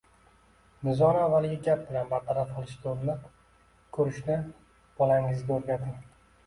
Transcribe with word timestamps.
Nizoni 0.87 1.19
avvaliga 1.25 1.59
gap 1.67 1.83
bilan 1.89 2.09
bartaraf 2.15 2.55
qilishga 2.57 2.91
urinib 2.95 3.29
ko‘rishni 3.99 4.43
bolangizga 4.97 5.59
o‘rgating 5.63 5.97